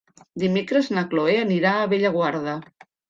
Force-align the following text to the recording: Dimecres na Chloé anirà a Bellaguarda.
Dimecres 0.43 0.89
na 0.97 1.03
Chloé 1.11 1.35
anirà 1.41 1.75
a 1.75 1.85
Bellaguarda. 1.93 2.57